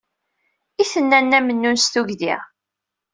[0.81, 2.35] I tenna Nna Mennun s tugdi.